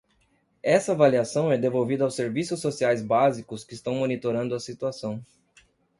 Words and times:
Essa 0.63 0.93
avaliação 0.93 1.51
é 1.51 1.59
devolvida 1.59 2.03
aos 2.03 2.15
serviços 2.15 2.59
sociais 2.59 3.03
básicos 3.03 3.63
que 3.63 3.75
estão 3.75 3.93
monitorando 3.93 4.55
a 4.55 4.59
situação. 4.59 5.23